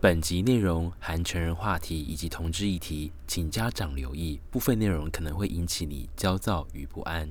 [0.00, 7.28] 本集内容含成人话题以及同志议题，请家长留意，部分内容可能会引起你焦躁与不安。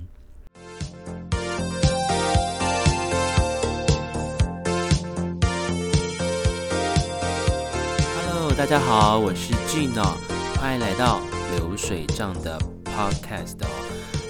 [8.18, 10.18] Hello，大家好，我是 Gino，
[10.60, 11.22] 欢迎来到
[11.56, 13.70] 流水账的 Podcast 哦。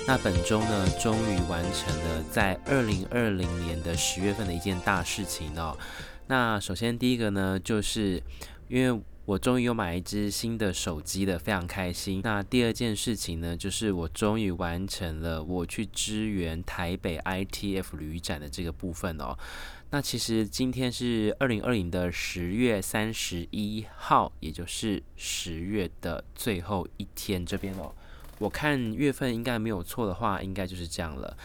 [0.06, 5.76] 那本周呢，终于完成了在二零二零年的十月份的一件大事情哦。
[6.28, 8.22] 那首先第一个呢，就是
[8.68, 12.22] 因为我终于又买一支新的手机了，非常开心。
[12.24, 19.38] 那第二件事情呢，就是我终于完成了我去支援台北 ITF 旅展的这个部分哦。
[19.90, 27.94] 那其实今天是二零二零的十月三十一号，也就是十月的最后一天这边哦。
[28.40, 31.38] 我看月份应该没有错的话，应该就是这样了。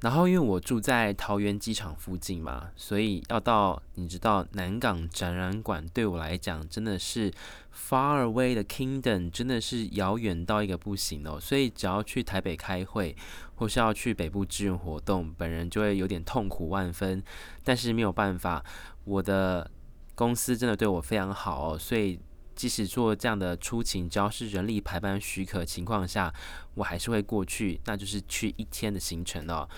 [0.00, 7.32] 然后因为我住在桃园机场附近嘛，所以要到你知道南港展览馆对我来讲真的是
[7.74, 11.40] far away 的 kingdom，真的是遥远到一个不行哦。
[11.40, 13.16] 所以只要去台北开会，
[13.56, 17.20] 或是要去北部支援活动，本人就会有点痛苦万分。
[17.64, 18.64] 但是没有办法，
[19.04, 19.68] 我的
[20.14, 22.20] 公司真的对我非常好哦，所以。
[22.58, 26.34] 即使做这样的出勤，只要是人力排班许可情况下，
[26.74, 29.68] 我还是会过去，那就是去一天的行程哦。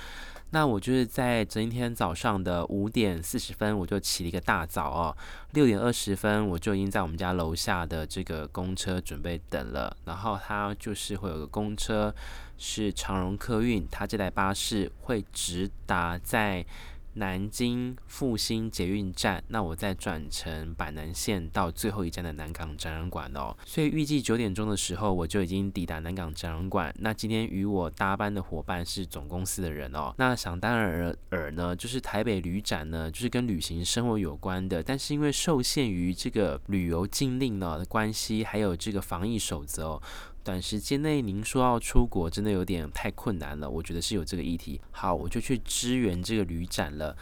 [0.52, 5.16] 那我就是在今天早上的五点四十分，我就起了一个大早哦，
[5.52, 9.94] 六点二十分我就已经在我们家楼下的这个公车准备等了。
[10.06, 12.14] 然后它就是会有个公车
[12.56, 16.64] 是长荣客运，它这台巴士会直达在。
[17.14, 23.56] 南京复兴捷运站，那我再转乘板南线到最后一站的南港展览馆哦。
[23.64, 26.94] 所以预计九点钟的时候，我就已经抵达南港展览馆。
[26.98, 30.14] 那今天与我搭班的伙伴是总公司的人哦。
[30.18, 34.82] 那想当然尔呢，就是台北旅展呢，就是跟旅行生活有关的。
[34.82, 40.02] 但是因为受限于这个旅游禁令呢的关系，还有这个防疫守则哦。
[40.42, 43.68] 短时间内您说要出国，真的有点太困难了。
[43.68, 44.80] 我觉得是有这个议题。
[44.90, 47.14] 好，我就去支援这个旅展了。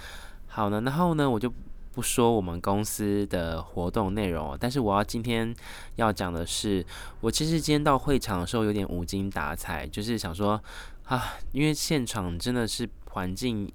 [0.47, 1.53] 好呢，然后呢，我就
[1.93, 5.53] 不说我们公司的活动内容，但是我要今天
[5.97, 6.85] 要讲的是，
[7.21, 10.63] 我其实今天到会场的时候有点无精打采，就是想说
[11.07, 13.71] 啊，因为现场真的是环境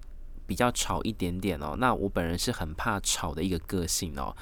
[0.47, 1.75] 比较吵一点点哦。
[1.78, 4.34] 那我本人是很怕吵的一个个性哦，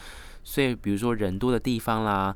[0.43, 2.35] 所以比如说人多的地方啦。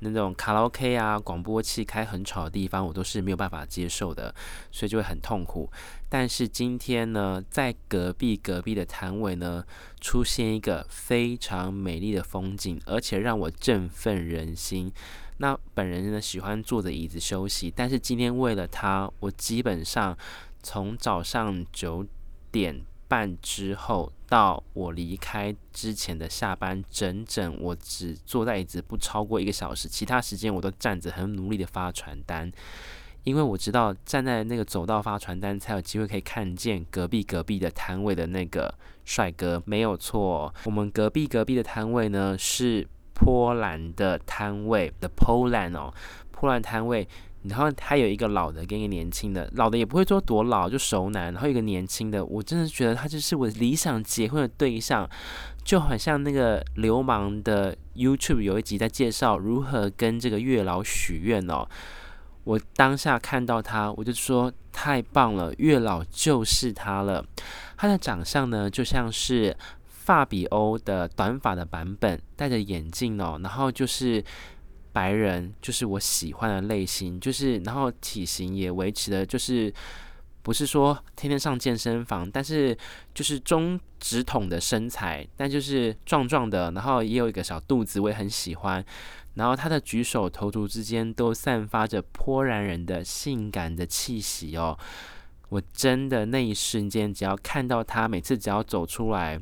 [0.00, 4.34] 那种卡拉 OK 啊，广播器开很吵的地方，我都是没有办法接受的，
[4.70, 5.70] 所以就会很痛苦。
[6.08, 9.64] 但是今天呢，在隔壁隔壁的摊位呢，
[10.00, 14.92] 出现一个非常美丽的风景，而且让我振奋人心。
[15.38, 20.16] 那本人呢，喜欢坐着椅子休息，但是今天为了他，我基本上
[20.62, 22.06] 从早上九
[22.50, 32.50] 点半之后到我离开之前的下班，整整我只坐在椅子不超过一个小时，其他时间我都站着，很努力的发传单，
[33.24, 38.74] 因为我知道站在那个走道发传单才有机会可以看见隔壁隔壁的摊位的那个
[39.04, 45.94] 帅哥，没有错，我们隔壁隔壁的摊位呢是波兰的摊位的 Poland 哦，
[46.32, 47.08] 波兰摊位。
[47.48, 51.32] 然后他有一个老的跟一个年轻的，老的也不会说多老，就熟男。
[51.32, 55.08] 然后一个年轻的，我真的觉得他就是我理想结婚的对象，
[55.64, 61.68] 就好像那个流氓的 YouTube 有一集在介绍如何跟这个月老许愿哦。
[62.44, 67.24] 我当下看到他，我就说太棒了，月老就是他了。
[67.76, 69.56] 他的长相呢，就像是
[69.88, 74.24] 法比欧的短发的版本，戴着眼镜哦，然后就是。
[74.96, 79.70] 白人就是我喜欢的类型，就是然后体型也维持的，就是
[80.40, 82.74] 不是说天天上健身房，但是
[83.12, 88.82] 就是中直筒的身材，但就是壮壮的，然后也有一个小肚子，我也很喜欢。
[89.34, 94.78] 然后他的举手投足之间都散发着波兰人的性感的气息哦，
[95.50, 99.38] 我真的那一瞬间，只要看到他，每次只要走出来。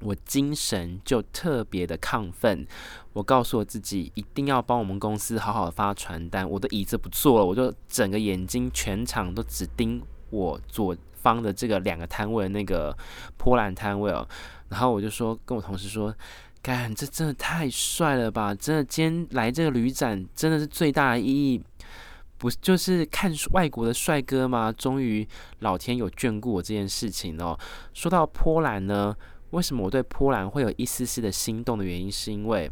[0.00, 2.66] 我精神就特别的亢奋，
[3.14, 6.48] 我告诉我自己一定要帮我们公司好好的发传单。
[6.48, 12.94] 我的椅子不坐了，我就整个眼睛全场都只盯我左方的这个两个摊位的那个
[13.38, 14.28] 波兰摊位哦。
[14.68, 16.14] 然后我就说跟我同事说，
[16.60, 18.54] 干，这真的太帅了吧！
[18.54, 21.62] 真的，今天来这个旅展真的是最大的意义，
[22.36, 24.70] 不就是看外国的帅哥吗？
[24.70, 25.26] 终于
[25.60, 27.58] 老天有眷顾我这件事情哦。
[27.94, 29.16] 说到波兰呢。
[29.50, 32.70] 为什么我对波兰会有一丝丝的心动的原因，是因为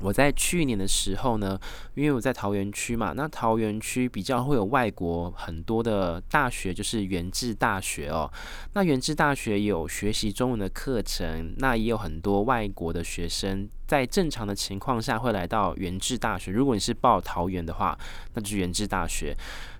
[0.00, 1.58] 我在去年的时候呢，
[1.96, 8.30] 因为我在桃园区嘛，那桃园区比较会有外国很多的大学，就是元智大学哦。
[8.74, 16.52] 那元智大学有学习中文的课程，那也有很多外国的学生在正常的情况下会来到元智大学。
[16.52, 17.98] 如果你是报桃园的话，
[18.34, 19.36] 那就是元智大学。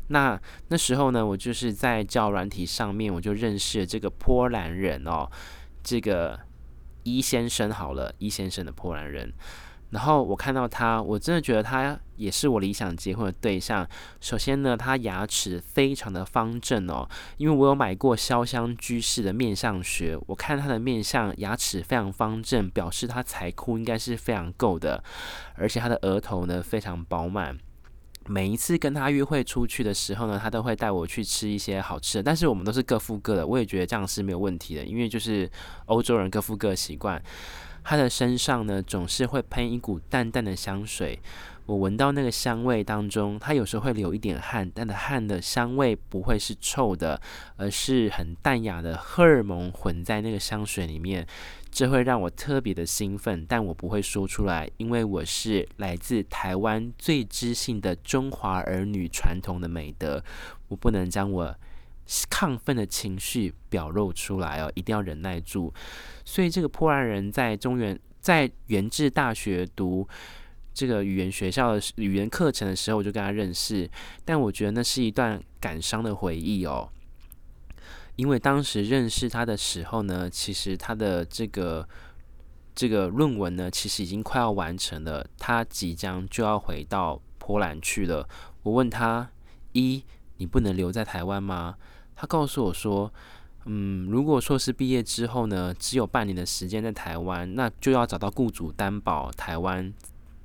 [0.09, 5.31] 那那时候呢，我就是在教软体上面，我就认识了这个波兰人哦，
[5.89, 6.39] 这个
[7.03, 9.33] 伊先生好了，伊先生的波兰人。
[9.89, 13.89] 然后我看到他，我真的觉得他也是我理想结婚的对象。
[14.21, 17.09] 首先呢，他牙齿非常的方正哦，
[17.39, 25.03] 因为我有买过潇湘居士的面相学，我看他的面相牙齿非常方正，表示他财库应该是非常够的，
[25.55, 27.57] 而且他的额头呢非常饱满。
[28.29, 35.51] 每一次跟他约会出去的时候呢，他都会带我去吃一些好吃的，但是我们都是各付各的，我也觉得这样是没有问题的，因为就是
[35.87, 37.21] 欧洲人各付各的习惯。
[37.83, 41.19] 他的身上呢，总是会喷一股淡淡的香水。
[41.69, 47.21] 我闻到那个香味当中，他有时候会流一点汗，但的汗的香味不会是臭的，
[47.57, 51.27] 而是很淡雅的荷尔蒙混在那个香水里面。
[51.71, 60.25] 这会让我特别的兴奋，但我不会说出来，因为我是来自台湾最知性的中华儿女传统的美德，
[60.69, 61.55] 我不能将我。
[62.31, 65.71] 亢奋的情绪表露出来哦，一定要忍耐住。
[66.25, 70.09] 所以这个波兰人在中原在原治大学读
[70.79, 73.91] 这个语言学校的语言课程的时候，我就跟他认识。
[74.25, 76.89] 但我觉得那是一段感伤的回忆哦，
[78.15, 81.89] 因为当时认识他的时候呢，其实他的这个
[82.77, 88.29] 这个论文呢，其实已经快要完成了，他即将就要回到波兰去了。
[88.63, 89.29] 我问他：
[89.73, 90.05] 一，
[90.37, 91.75] 你不能留在台湾吗？
[92.15, 93.13] 他告诉我说
[93.67, 99.93] ：“嗯，如果硕士毕业之后呢，只有半年的时间在台湾，那就要找到雇主担保台湾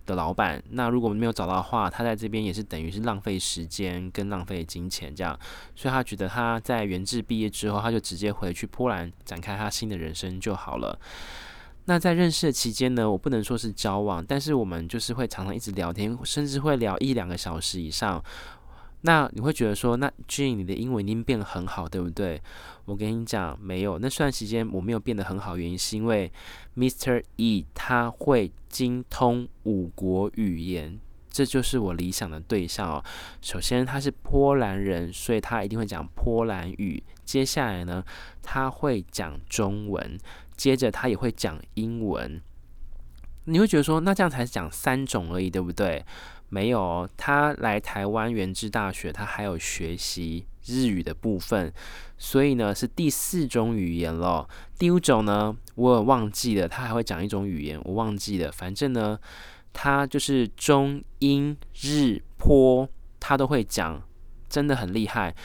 [0.06, 0.62] 的老板。
[0.72, 5.38] 那如果没有找到的话，他在这边也是等于是浪费时间跟浪费金钱这样。
[5.76, 11.00] 所以他觉得他在元志毕业之后，他就直接回去波兰展开他新的人生就好了。
[11.86, 18.24] 那在认识的期间呢，我不能说是交往，但是我们就是会常常一直聊天，甚至会聊一两个小时以上。”
[19.06, 22.42] 那你会觉得说，那 Gene 你的英文已经变得很好，对不对？
[22.86, 24.00] 我跟你讲，没有。
[24.00, 26.32] 那段时间我没有变得很好，原因是因为
[26.78, 27.22] Mr.
[27.36, 30.98] E 他会精通五国语言，
[31.30, 33.04] 这就是我理想的对象哦。
[33.42, 37.04] 首先他是波兰人，所以他一定会讲波兰语。
[37.26, 38.02] 接下来呢，
[38.42, 40.18] 他会讲中文，
[40.56, 42.42] 接着他也会讲英文。
[43.46, 46.06] 你会觉得说，那这样才讲三种而已，对不对？
[46.50, 51.74] 没有，他来台湾元智大学，他还有学习日语的部分，
[52.18, 54.48] 所以呢是第四种语言了。
[54.78, 58.52] 第五种呢，我忘记了，他还会讲一种语言，我忘记了。
[58.52, 59.20] 反正呢，
[59.72, 62.88] 他就是中英日坡，
[63.20, 64.02] 他都会讲，
[64.48, 65.36] 真的很厉害。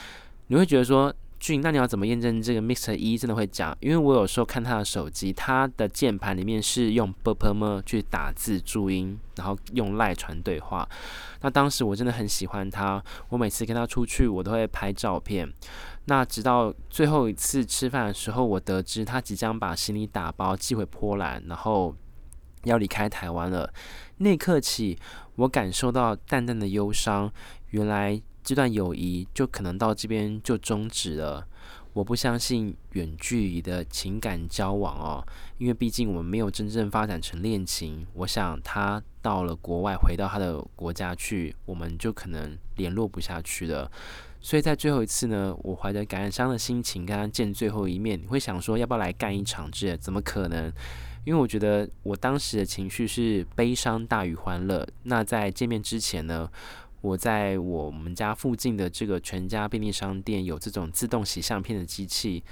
[0.47, 2.95] 你会觉得说，俊，那你要怎么验证这个 Mr.
[2.95, 3.75] 一、真的会讲？
[3.79, 10.87] 因为我有时候看他的手机，他的键盘里面是用 b u p e r m 去打字注音，然后用赖传对话。
[11.41, 15.51] 那当时我真的很喜欢他，我每次跟他出去，我都会拍照片。
[16.05, 21.95] 那直到最后一次吃饭的时候，我得知他即将把行李打包寄回波兰，然后
[22.65, 23.71] 要离开台湾了。
[24.17, 24.97] 那刻起，
[25.35, 27.31] 我感受到淡淡的忧伤。
[27.69, 31.45] 原来这段友谊就可能到这边就终止了。
[31.93, 35.25] 我不相信远距离的情感交往哦，
[35.57, 38.05] 因为毕竟我们没有真正发展成恋情。
[38.13, 43.91] 我想他到了国外，回到他的国家去，我们就可能联络不下去了。
[44.39, 48.21] 所以在最后一次呢，我怀着感伤的心情跟他见最后一面。
[48.21, 49.97] 你会想说，要不要来干一场之？
[49.97, 50.71] 怎么可能？
[51.25, 54.87] 因为我觉得我当时的情绪是悲伤大于欢乐。
[55.03, 56.49] 那在见面之前呢，
[57.01, 62.43] 我在我们家附近的这个全家便利商店有这种自动洗相片的机器，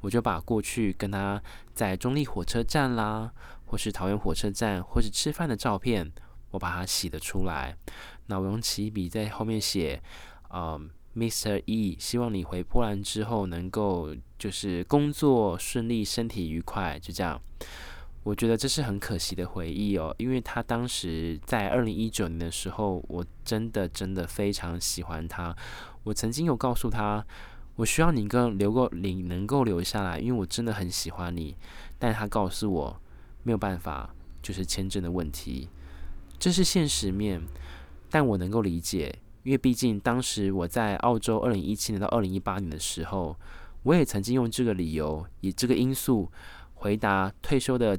[0.00, 1.40] 我就把过去跟他
[1.72, 3.32] 在中立火车站啦，
[3.66, 6.10] 或是桃园火车站，或是吃饭的照片，
[6.50, 7.76] 我把它洗了出来。
[8.26, 10.02] 那我用起笔在后面写，
[10.50, 10.80] 呃
[11.14, 11.62] ，Mr.
[11.66, 17.40] E，希望你回波兰之后能够就是工作顺利，身体愉快，就这样。
[18.24, 25.54] 我觉得这是很可惜的回忆哦，因为他当时在二零一九年的时候，我真的真的非常喜欢他。
[26.04, 27.26] 我曾经有告诉他，
[27.74, 31.56] 我需要你跟留够，你能够留下来，因为我真的很喜欢你。
[31.98, 33.00] 但他告诉我
[33.42, 35.68] 没有办法，就是签证的问题，
[36.38, 37.42] 这是现实面。
[38.08, 39.12] 但我能够理解，
[39.42, 43.36] 因为毕竟当时我在澳洲二零一七年到二零一八年的时候，
[43.82, 46.30] 我也曾经用这个理由，以这个因素
[46.74, 47.98] 回答退休的。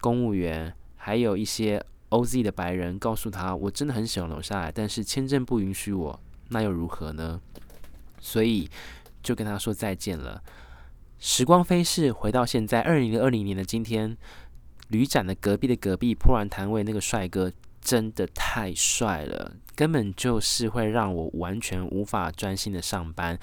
[0.00, 7.40] 公务员还有一些 OZ 的白人，告诉他我真的很喜欢留下来，但是签证不允许我，那又如何呢？
[8.20, 8.68] 所以
[9.22, 10.42] 就跟他说再见了。
[11.18, 14.16] 时光飞逝，回到现在二零二零年的今天，
[14.88, 23.38] 旅展的隔壁的隔壁波兰摊位那个帅哥真的太帅了，根本就是会让我完全无法专心的上班。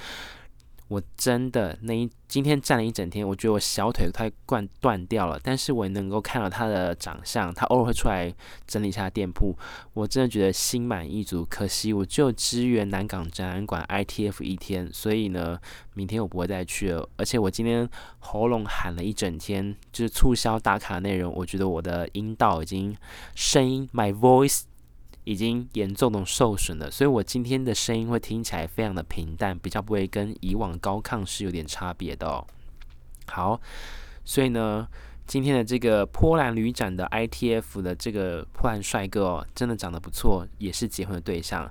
[0.87, 5.39] 我真的那一今天站了一整天，我觉得我小腿快断断掉了。
[5.43, 8.33] 但是我也能够看到他的长相，他偶尔会出来
[8.65, 9.53] 整理一下店铺，
[9.93, 11.45] 我真的觉得心满意足。
[11.49, 15.59] 可惜我就支援南港展览馆 ITF 一天，所以呢，
[15.93, 17.07] 明天我不会再去了。
[17.17, 17.89] 而且我今天
[18.19, 22.95] 喉咙喊了一整天，就是促销打卡内容，我觉得我的阴道已经
[23.35, 24.61] 声音 my voice。
[25.27, 32.47] 已经严重的受损了，所以我今天的声音会听起来非常的平淡，比较不会跟以往高亢是有点差别的哦。
[33.25, 33.59] 好，
[34.23, 34.87] 所以呢，
[35.25, 41.69] 今天的这个波兰旅展的 ITF 的这个波兰帅哥哦，真的长得不错，也是结婚的对象。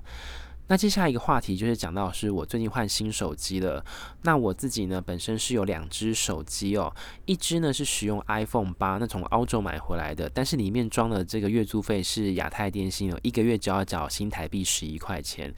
[0.69, 3.83] 那接下来一个话题就是讲到是我最近换新手机了。
[4.23, 6.93] 那我自己呢，本身是有两只手机哦，
[7.25, 15.53] 一只呢是使用 iPhone 八，那从澳洲买回来的，但是里面装的这个月租费是亚太电信哦，一个月只要缴新台币十一块钱。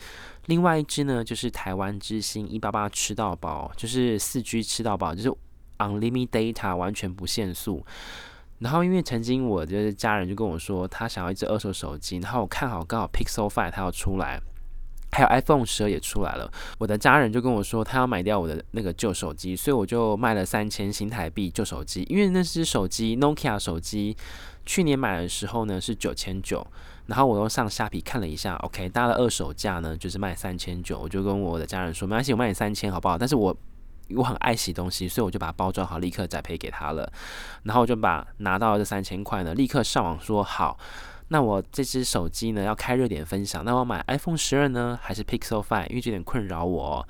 [0.45, 5.33] 另外一只呢就是台湾之星一八八吃到饱，就是四 G 吃到饱，就是
[5.79, 7.83] Unlimited Data 完全不限速。
[8.59, 14.39] 然后因为曾经我就是家人就跟我说，他想要一只二手手机，然后我看好刚好 Pixel Five 它要出来。
[15.11, 24.15] 还有 iPhone 十二也出来了，我的家人就跟我说他要买掉我的那个旧手机，所以我就卖了三千新台币旧手机，因为那只手机 Nokia 手机
[24.67, 26.65] 去年买的时候呢是九千九，
[27.07, 33.17] 然后我又上虾皮看了一下，OK，搭了二手价呢就是卖三千九，我就跟我的家人说没关系，我卖你三千好不好？
[33.17, 33.57] 但是我
[34.15, 37.11] 我很爱惜东西，所以我就把它包装好，立刻再赔给他了，
[37.63, 40.77] 然后我就把拿到这三千块呢，立刻上网说好。
[41.29, 45.87] 那我这只手机呢，要开热点分享，那我买 iPhone 十二呢，还是 Pixel Five？
[45.89, 47.07] 因为这点困扰我，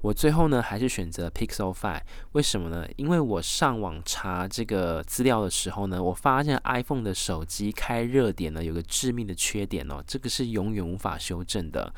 [0.00, 2.02] 我最后呢还是选择 Pixel Five。
[2.32, 2.86] 为什么呢？
[2.96, 11.92] 因为我上网查这个资料的时候呢，我发现 iPhone 的手机开热点呢有个致命的缺点哦，这个是永远无法修正的。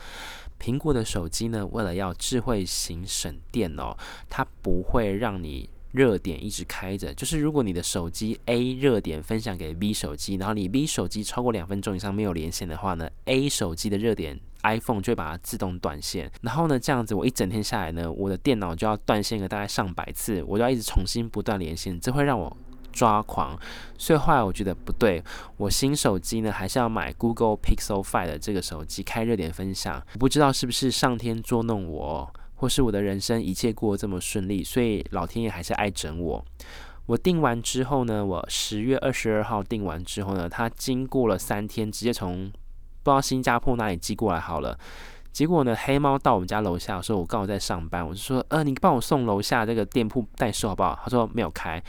[0.58, 3.96] 苹果的手机呢，为了要智慧型省电哦，
[4.28, 5.68] 它不会让你。
[5.92, 16.30] 热点一直开着，就是如果你的手机 A 热点分享给 B 手机，然后你 B 手机超过两分钟以上没有连线的话呢，A 手机的热点 iPhone 就会把它自动断线。
[16.42, 22.56] 然后呢，这样子我一整天下来呢，我的电脑就要断线个大概上百次，我就要一直重新不断连线，这会让我
[22.92, 23.58] 抓狂。
[23.98, 25.22] 所以后来我觉得不对，
[25.56, 30.00] 我新手机呢还是要买 Google Pixel Five 的这个手机开热点分享。
[30.14, 32.32] 我不知道是不是上天捉弄我。
[32.60, 36.44] 或是我的人生一切过得这么顺利，所以老天爷还是爱整我。
[37.06, 42.50] 我订完之后呢，我十月二十二号订完之后呢，他经过了三天，直接从
[43.02, 44.78] 不知道新加坡哪里寄过来好了。
[45.32, 51.82] 结果呢，黑猫到我们家楼下的时候，我刚好在上班，我就说：“呃，你帮我送楼下这个店铺代收好不好？”他说没有开。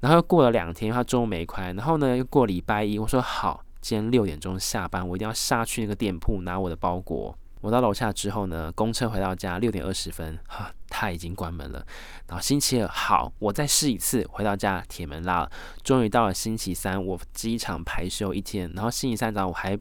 [0.00, 1.72] 然后又过了两天，他中午没开。
[1.74, 7.36] 然后呢，又过礼拜一，我说好，今天六点钟下班，我一定要杀去那个店铺拿我的包裹。
[7.60, 11.84] 我到楼下之后呢，公车回到家六点二十分，哈，他已经关门了。
[12.28, 15.50] 然后星期二好，我再试一次，回到家铁门拉了。
[15.82, 18.70] 终于到了星期三，我机场排休一天。
[18.74, 19.76] 然后星期三早上我还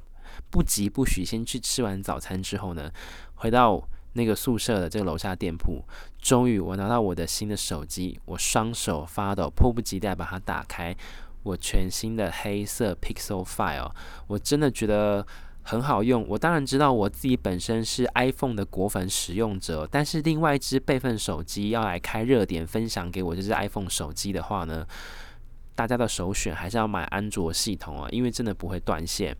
[0.49, 2.91] 不急不徐，先去吃完早餐之后呢，
[3.35, 5.83] 回到那个宿舍的这个楼下店铺。
[6.19, 10.95] 终于我拿到我的新的手机，我双手发抖，迫不及待把它打开。
[11.43, 15.25] 我全新的黑色 Pixel 5哦，我真的觉得。
[15.69, 24.87] 很好用，我当然知道我自己本身是 iPhone 的果粉使用者，但是另外一只备份手机要来开热点分享给我这只 iPhone 手机的话呢，
[25.75, 29.35] 大家的首选还是要买安卓系统啊，因为真的不会断线。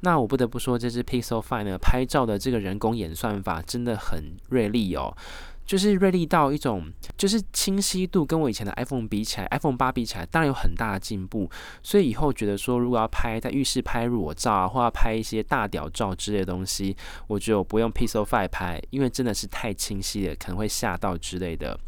[0.00, 5.16] 那我不得不说，这只 Pixel Fine 呢，拍照的这个人工演算法真的很锐利哦。
[5.64, 11.50] 就是锐利到一种，就是清晰度跟我以前的 iPhone 比起来，iPhone 八比起来，当然有很大的进步。
[11.82, 21.78] 所以以后觉得说，如果要拍在浴室拍裸照啊，或要拍一些大屌照之类的东西，我就不用 Pixel 5拍，因为真的是太清晰了，可能会吓到之类的。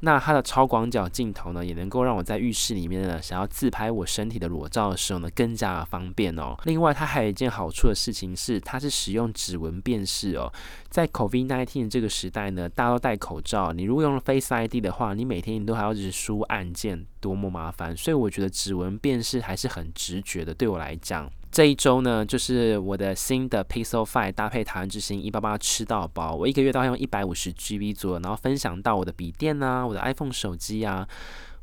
[0.00, 6.56] 那它的超广角镜头呢，也能够让我在浴室里面呢，想要自拍我身体的裸照的时候呢，更加的方便哦。
[6.64, 10.52] 另外，它还有一件好处的事情是，它是使用指纹辨识哦。
[10.88, 17.96] 在 COVID-19 这个时代呢，大家都戴口罩，你如果用了 Face ID 的话，你每天你都还要去输按键，多么麻烦。
[17.96, 21.30] 所以我觉得指纹辨识还是很直觉的，对我来讲。
[21.58, 31.08] 这一周呢，就是我的新的 Pixel 5搭配台湾之星一八八吃到饱，我一个月都要用一百五十 GB 左右，然后分享到我的笔电啊，我的 iPhone 手机啊，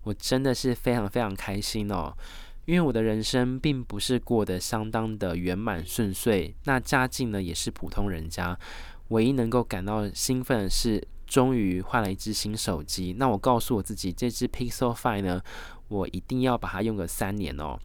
[0.03, 2.13] 我真的是非常非常开心哦。
[2.65, 8.59] 因为我的人生并不是过得相当的圆满顺遂，那家境呢也是普通人家，
[9.07, 11.01] 唯一能够感到兴奋的是，
[11.35, 13.13] 终于换了一只新手机。
[13.17, 15.41] 那我告诉我自己，这只 Pixel Five 呢，
[15.89, 17.77] 我一定要把它用个三年哦，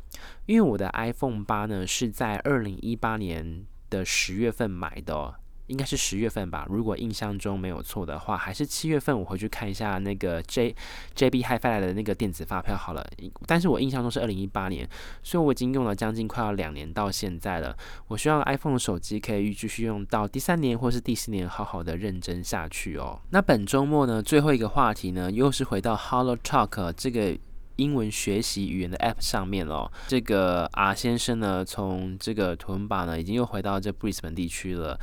[0.47, 5.35] 因为我的 iPhone 八呢是在二零一八年的十月份买的。
[5.71, 9.17] 应该是十月份吧，如果印象中没有错的话，还是七月份。
[9.17, 10.75] 我回去看一下那个 J
[11.15, 13.07] JB Hi-Fi 的那个电子发票好了。
[13.47, 14.89] 但是我印象中是二零一八年，
[15.23, 17.77] 所以我已经用了将近快要两年到现在了。
[18.09, 23.21] 我希望 iPhone 手机可以继续用到第三年或是第四年，好好的认真下去哦。
[23.31, 27.39] 那本周末呢，最后一个话题呢，又是回到 Hello Talk 这个
[27.77, 29.91] 英文学习语言的 App 上面了。
[30.09, 34.99] 这个 R 先生呢，从这个图文巴呢，已经又回到这 Brisbane 地区了。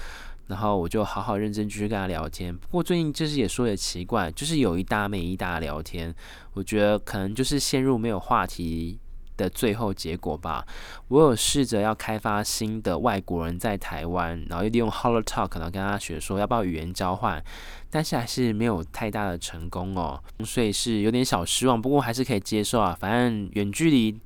[0.48, 2.56] 然后我就好好认真继续跟他聊天。
[2.56, 6.14] 不过最近就是也说也奇怪，就是有一搭没一搭聊天。
[6.54, 8.98] 我觉得可能就是陷入没有话题
[9.36, 10.66] 的最后结果吧。
[11.10, 17.44] 我有试着要开发新的外国人在台湾，然后利用 Hello Talk 可能跟他学说要不要语言交换，
[17.90, 21.82] 但是还是没有太大的成功哦，所以是有点小失望。
[21.82, 24.20] 不过还是可以接受啊，反正远距离。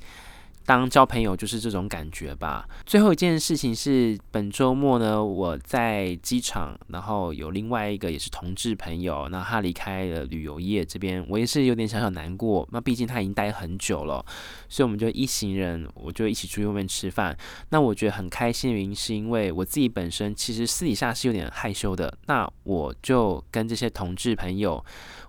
[0.66, 2.68] 当交朋友就是这种感觉吧。
[2.86, 12.68] 最后一件事情是，本周末呢，我在机场，然后有另外一个也是同志朋友，那他离开了旅游业这边，我也是有点小小难过。
[12.72, 14.26] 那毕竟他已经待很久了，
[14.70, 17.38] 所以我们就一行人，我就一起出去外面吃饭。
[17.70, 24.84] 那我觉得很开心的原因是因为我自己本身其实私底下是有点害羞的，那我就跟这些同志朋友。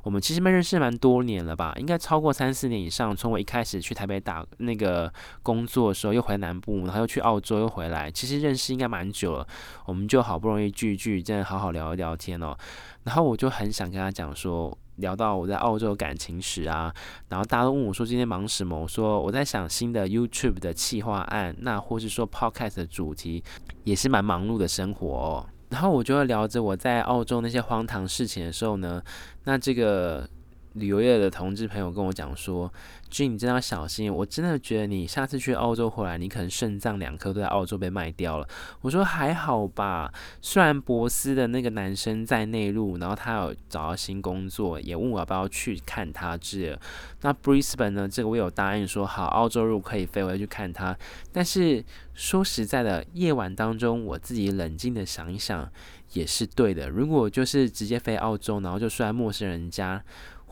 [0.05, 3.15] 我们其实们认识蛮多年了吧，应该超过三四年以上。
[3.15, 5.13] 从我一开始去台北打那个
[5.43, 9.47] 工作的时候，又回南部，然后又去澳洲，又回来，其实认识应该蛮久了。
[9.87, 12.57] 我们就好不容易聚一聚，真的好好聊一聊天哦。
[13.05, 16.95] 然后我就很想跟他讲说，聊到我在澳洲的感情史啊，
[17.29, 18.79] 然后大家都问我说今天忙什么？
[18.79, 23.43] 我说我在想新的 YouTube 的企划案，那或是说 Podcast 的主题，
[23.85, 25.47] 也是蛮忙碌的生活哦。
[25.71, 29.03] 然后我就会聊着我在澳洲那些荒唐事情的时候呢，
[29.45, 30.29] 那这个
[30.75, 32.73] 旅游业的同志朋友跟我讲说。
[33.13, 34.11] 君你真的要小心！
[34.11, 38.49] 我真的觉得你下次去澳洲回来，你可能肾脏两颗都在澳洲被卖掉了。
[38.81, 40.11] 我说还好吧，
[40.41, 46.81] 虽然博斯的那个男生在内陆，然后他有找到新工作，也问我要不要去看他之类的。
[47.21, 48.09] 那 Brisbane 呢？
[48.09, 50.97] 这个我有答应说好，澳洲如果可以飞，我要去看他。
[51.31, 55.71] 但是说实在的，夜晚当中我自己冷静的想一想，
[56.15, 56.89] 也是对的。
[56.89, 60.03] 如果就是直接飞澳洲，然后就睡在陌生人家，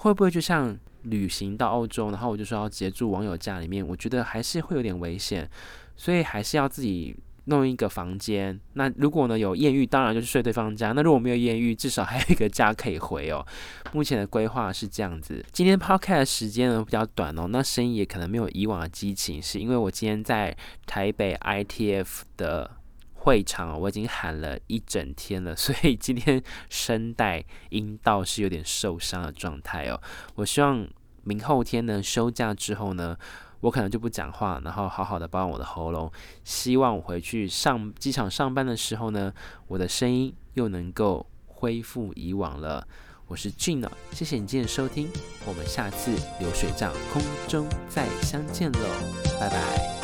[0.01, 0.79] 会不会就像？
[1.05, 5.49] 旅行到澳洲，然后我就说要直接住网友家里面，我觉得还是会有点危险，
[5.97, 8.61] 所以还是要自己弄一个房间。
[8.75, 13.43] 那如果呢有艳遇，当然就是睡对方家；那如果没有艳遇，至少还有一个家可以回哦。
[13.95, 15.43] 目前的规划是这样子。
[15.53, 22.71] 今天 podcast 时间呢比较短哦，那声音也可能没有以往的激情，是因为我今天在台北 ITF 的。
[23.23, 30.01] 会场我已经喊了一整天了， 所以今天声带阴道是有点受伤的状态哦。
[30.37, 30.87] 我希望
[31.25, 33.17] 明后天呢休假之后呢，
[33.61, 36.11] 我可能就不讲话，然后好好的保养我的喉咙。
[36.45, 39.33] 希望我回去上机场上班的时候呢，
[39.69, 42.87] 我的声音又能够恢复以往了。
[43.27, 45.09] 我是 Gene，谢谢你今天收听，
[45.47, 48.81] 我们下次流水账空中再相见喽，
[49.39, 50.00] 拜拜。